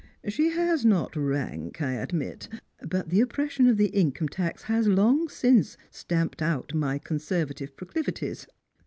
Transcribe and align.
She 0.27 0.49
has 0.49 0.83
not 0.83 1.15
rank, 1.15 1.79
I 1.79 1.91
admit; 1.91 2.49
but 2.83 3.09
the 3.11 3.21
oppression 3.21 3.67
of 3.67 3.77
the 3.77 3.89
income 3.89 4.29
tax 4.29 4.63
has 4.63 4.87
long 4.87 5.29
since 5.29 5.77
stamped 5.91 6.41
out 6.41 6.73
my 6.73 6.97
Conservative 6.97 7.77
proclivities. 7.77 8.47